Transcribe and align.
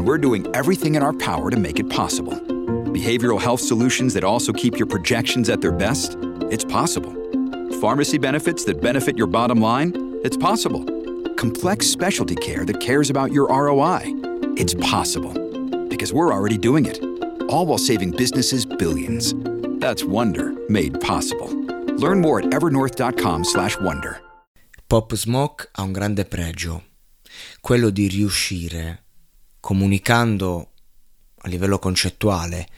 And 0.00 0.08
we're 0.08 0.16
doing 0.16 0.46
everything 0.54 0.94
in 0.94 1.02
our 1.02 1.12
power 1.12 1.50
to 1.50 1.58
make 1.58 1.78
it 1.78 1.90
possible. 1.90 2.32
Behavioral 2.88 3.38
health 3.38 3.60
solutions 3.60 4.14
that 4.14 4.24
also 4.24 4.50
keep 4.50 4.78
your 4.78 4.86
projections 4.86 5.50
at 5.50 5.60
their 5.60 5.72
best? 5.72 6.16
It's 6.48 6.64
possible. 6.64 7.12
Pharmacy 7.82 8.16
benefits 8.16 8.64
that 8.64 8.80
benefit 8.80 9.18
your 9.18 9.26
bottom 9.26 9.60
line? 9.60 9.92
It's 10.24 10.38
possible. 10.38 10.86
Complex 11.34 11.86
specialty 11.86 12.34
care 12.34 12.64
that 12.64 12.80
cares 12.80 13.10
about 13.10 13.30
your 13.30 13.48
ROI? 13.48 14.04
It's 14.56 14.72
possible. 14.72 15.34
Because 15.88 16.14
we're 16.14 16.32
already 16.32 16.56
doing 16.56 16.86
it. 16.86 17.04
All 17.50 17.66
while 17.66 17.76
saving 17.76 18.12
businesses 18.12 18.64
billions. 18.64 19.34
That's 19.82 20.02
Wonder 20.02 20.54
made 20.70 20.98
possible. 21.02 21.52
Learn 21.98 22.22
more 22.22 22.38
at 22.38 22.46
evernorth.com/wonder. 22.46 24.20
Pop 24.88 25.14
Smoke 25.14 25.68
ha 25.74 25.82
un 25.82 25.92
grande 25.92 26.24
pregio, 26.24 26.84
quello 27.60 27.90
di 27.90 28.08
riuscire, 28.08 29.09
comunicando 29.60 30.72
a 31.42 31.48
livello 31.48 31.78
concettuale, 31.78 32.68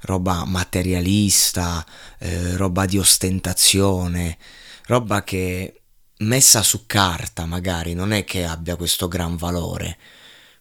roba 0.00 0.44
materialista, 0.44 1.84
eh, 2.18 2.56
roba 2.56 2.86
di 2.86 2.98
ostentazione, 2.98 4.38
roba 4.86 5.22
che 5.22 5.80
messa 6.18 6.62
su 6.62 6.86
carta 6.86 7.46
magari 7.46 7.94
non 7.94 8.12
è 8.12 8.24
che 8.24 8.44
abbia 8.44 8.76
questo 8.76 9.08
gran 9.08 9.36
valore, 9.36 9.98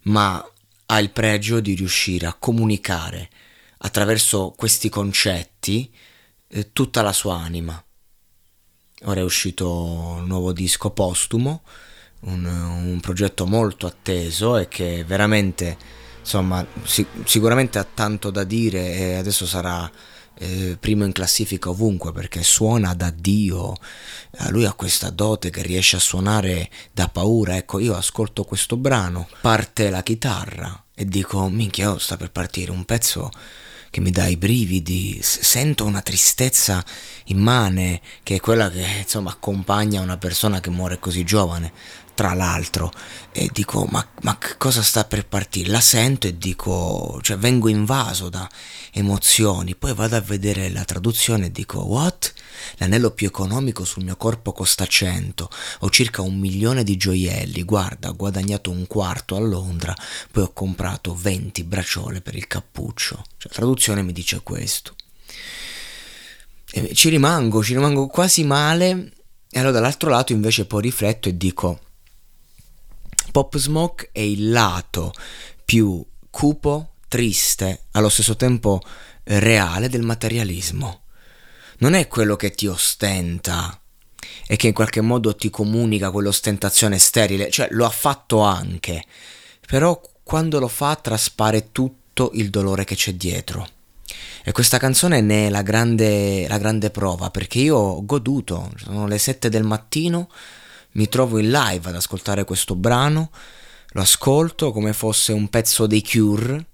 ma 0.04 0.44
ha 0.90 1.00
il 1.00 1.12
pregio 1.12 1.60
di 1.60 1.74
riuscire 1.74 2.28
a 2.28 2.34
comunicare 2.34 3.30
attraverso 3.80 4.54
questi 4.56 4.90
concetti 4.90 5.92
eh, 6.48 6.72
tutta 6.72 7.02
la 7.02 7.14
sua 7.14 7.38
anima. 7.38 7.82
Ora 9.04 9.20
è 9.20 9.24
uscito 9.24 9.84
un 9.84 10.26
nuovo 10.26 10.54
disco 10.54 10.90
postumo, 10.90 11.64
un, 12.22 12.46
un 12.46 13.00
progetto 13.00 13.46
molto 13.46 13.86
atteso 13.88 14.58
e 14.58 14.68
che 14.68 15.04
veramente, 15.06 15.78
insomma, 16.20 16.66
si, 16.84 17.06
sicuramente 17.24 17.80
ha 17.80 17.88
tanto 17.92 18.30
da 18.32 18.44
dire 18.44 18.94
e 18.94 19.16
adesso 19.16 19.46
sarà 19.46 19.90
eh, 20.40 20.78
primo 20.80 21.04
in 21.04 21.12
classifica 21.12 21.70
ovunque 21.70 22.12
perché 22.12 22.44
suona 22.44 22.94
da 22.94 23.12
Dio, 23.16 23.74
eh, 23.74 24.50
lui 24.50 24.66
ha 24.66 24.74
questa 24.74 25.10
dote 25.10 25.50
che 25.50 25.62
riesce 25.62 25.96
a 25.96 26.00
suonare 26.00 26.70
da 26.92 27.08
paura, 27.08 27.56
ecco 27.56 27.80
io 27.80 27.96
ascolto 27.96 28.44
questo 28.44 28.78
brano, 28.78 29.28
parte 29.42 29.90
la 29.90 30.04
chitarra 30.04 30.84
e 30.94 31.06
dico 31.06 31.48
minchia 31.50 31.92
oh, 31.92 31.98
sta 31.98 32.18
per 32.18 32.32
partire 32.32 32.72
un 32.72 32.86
pezzo 32.86 33.32
che 33.98 34.04
mi 34.04 34.12
dà 34.12 34.28
i 34.28 34.38
brividi, 34.38 35.20
sento 35.24 35.84
una 35.84 36.04
tristezza 36.04 36.86
immane 37.26 38.00
che 38.22 38.36
è 38.36 38.40
quella 38.40 38.70
che 38.70 38.86
insomma 39.02 39.32
accompagna 39.32 40.02
una 40.02 40.18
persona 40.18 40.60
che 40.60 40.70
muore 40.70 41.00
così 41.00 41.24
giovane, 41.24 41.72
tra 42.14 42.36
l'altro, 42.36 42.92
e 43.32 43.50
dico 43.52 43.88
ma, 43.90 44.08
ma 44.22 44.38
cosa 44.58 44.84
sta 44.84 45.04
per 45.06 45.26
partire? 45.26 45.72
La 45.72 45.82
sento 45.82 46.28
e 46.28 46.38
dico, 46.38 47.18
cioè 47.24 47.38
vengo 47.38 47.70
invaso 47.70 48.30
da 48.30 48.48
emozioni, 48.92 49.74
poi 49.74 49.96
vado 49.96 50.16
a 50.16 50.22
vedere 50.22 50.70
la 50.70 50.86
traduzione 50.86 51.48
e 51.48 51.52
dico 51.52 51.80
what? 51.80 52.34
L'anello 52.76 53.12
più 53.12 53.28
economico 53.28 53.86
sul 53.86 54.04
mio 54.04 54.16
corpo 54.16 54.52
costa 54.52 54.86
100, 54.86 55.50
ho 55.80 55.90
circa 55.90 56.22
un 56.22 56.38
milione 56.38 56.84
di 56.84 56.98
gioielli, 56.98 57.64
guarda, 57.64 58.10
ho 58.10 58.16
guadagnato 58.16 58.70
un 58.70 58.86
quarto 58.88 59.36
a 59.36 59.40
Londra, 59.40 59.96
poi 60.32 60.44
ho 60.44 60.54
comprato 60.54 61.16
20 61.16 61.64
bracciole 61.64 62.22
per 62.22 62.36
il 62.36 62.48
cappuccio. 62.48 63.24
Cioè, 63.38 63.50
la 63.50 63.56
traduzione 63.56 64.02
mi 64.04 64.12
dice 64.12 64.42
questo. 64.42 64.96
E 66.72 66.94
ci 66.94 67.10
rimango, 67.10 67.64
ci 67.64 67.74
rimango 67.74 68.08
quasi 68.08 68.44
male, 68.44 69.14
e 69.50 69.60
allora 69.60 69.74
dall'altro 69.74 70.10
lato 70.10 70.34
invece 70.34 70.66
poi 70.66 70.82
rifletto 70.82 71.30
e 71.30 71.38
dico, 71.38 71.80
Pop 73.32 73.58
Smoke 73.58 74.10
è 74.12 74.20
il 74.20 74.50
lato 74.50 75.14
più 75.64 76.06
cupo, 76.30 76.94
triste, 77.08 77.86
allo 77.92 78.10
stesso 78.10 78.36
tempo 78.36 78.82
reale 79.24 79.90
del 79.90 80.04
materialismo 80.04 81.02
non 81.78 81.94
è 81.94 82.08
quello 82.08 82.36
che 82.36 82.52
ti 82.52 82.68
ostenta 82.68 83.80
e 84.48 84.56
che 84.56 84.68
in 84.68 84.74
qualche 84.74 85.02
modo 85.02 85.36
ti 85.36 85.50
comunica 85.50 86.12
quell'ostentazione 86.12 86.98
sterile, 86.98 87.50
cioè 87.50 87.68
lo 87.72 87.86
ha 87.86 87.90
fatto 87.90 88.42
anche, 88.42 89.04
però 89.66 90.00
quando 90.24 90.60
lo 90.60 90.68
fa 90.68 90.96
traspare 90.96 91.72
tutto 91.72 92.32
il 92.34 92.50
dolore 92.50 92.84
che 92.84 92.96
c'è 92.96 93.14
dietro. 93.14 93.68
E 94.44 94.52
questa 94.54 94.78
canzone 94.78 95.20
ne 95.20 95.48
è 95.48 95.50
la 95.50 95.62
grande, 95.62 96.48
la 96.48 96.58
grande 96.58 96.90
prova, 96.90 97.30
perché 97.30 97.60
io 97.60 97.76
ho 97.76 98.06
goduto, 98.06 98.72
sono 98.78 99.06
le 99.06 99.18
7 99.18 99.50
del 99.50 99.64
mattino, 99.64 100.30
mi 100.94 101.10
trovo 101.10 101.38
in 101.38 101.50
live 101.50 101.90
ad 101.90 101.96
ascoltare 101.96 102.46
questo 102.46 102.76
brano, 102.76 103.30
lo 103.90 104.02
ascolto 104.02 104.72
come 104.72 104.94
fosse 104.94 105.34
un 105.34 105.50
pezzo 105.50 105.86
dei 105.86 106.02
Cure, 106.02 106.67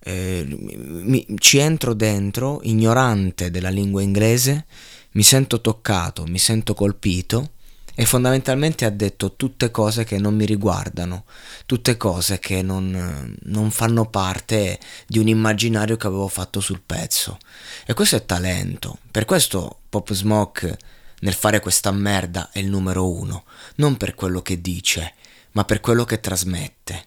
eh, 0.00 0.44
mi, 0.46 1.26
ci 1.38 1.58
entro 1.58 1.94
dentro, 1.94 2.60
ignorante 2.62 3.50
della 3.50 3.70
lingua 3.70 4.02
inglese, 4.02 4.66
mi 5.12 5.22
sento 5.22 5.60
toccato, 5.60 6.24
mi 6.26 6.38
sento 6.38 6.74
colpito 6.74 7.50
e 8.00 8.04
fondamentalmente 8.04 8.84
ha 8.84 8.90
detto 8.90 9.34
tutte 9.34 9.72
cose 9.72 10.04
che 10.04 10.18
non 10.18 10.36
mi 10.36 10.46
riguardano, 10.46 11.24
tutte 11.66 11.96
cose 11.96 12.38
che 12.38 12.62
non, 12.62 13.36
non, 13.42 13.70
fanno 13.72 14.08
parte 14.08 14.78
di 15.08 15.18
un 15.18 15.26
immaginario 15.26 15.96
che 15.96 16.06
avevo 16.06 16.28
fatto 16.28 16.60
sul 16.60 16.80
pezzo. 16.84 17.38
E 17.84 17.94
questo 17.94 18.14
è 18.14 18.24
talento. 18.24 18.98
Per 19.10 19.24
questo 19.24 19.80
Pop 19.88 20.12
Smoke 20.12 20.78
nel 21.22 21.34
fare 21.34 21.58
questa 21.58 21.90
merda 21.90 22.50
è 22.52 22.60
il 22.60 22.68
numero 22.68 23.10
uno, 23.10 23.42
non 23.76 23.96
per 23.96 24.14
quello 24.14 24.42
che 24.42 24.60
dice, 24.60 25.14
ma 25.52 25.64
per 25.64 25.80
quello 25.80 26.04
che 26.04 26.20
trasmette. 26.20 27.06